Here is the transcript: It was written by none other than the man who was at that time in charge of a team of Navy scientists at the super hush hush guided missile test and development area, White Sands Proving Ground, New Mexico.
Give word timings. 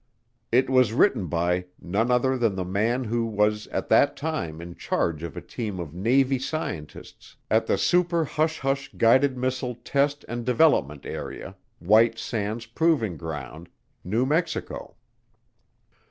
It 0.51 0.67
was 0.67 0.93
written 0.93 1.27
by 1.27 1.65
none 1.79 2.09
other 2.09 2.35
than 2.35 2.55
the 2.55 2.65
man 2.65 3.03
who 3.03 3.23
was 3.27 3.67
at 3.67 3.87
that 3.89 4.17
time 4.17 4.59
in 4.59 4.73
charge 4.73 5.21
of 5.21 5.37
a 5.37 5.41
team 5.41 5.79
of 5.79 5.93
Navy 5.93 6.39
scientists 6.39 7.35
at 7.51 7.67
the 7.67 7.77
super 7.77 8.25
hush 8.25 8.57
hush 8.57 8.91
guided 8.97 9.37
missile 9.37 9.75
test 9.83 10.25
and 10.27 10.43
development 10.43 11.05
area, 11.05 11.55
White 11.77 12.17
Sands 12.17 12.65
Proving 12.65 13.15
Ground, 13.15 13.69
New 14.03 14.25
Mexico. 14.25 14.95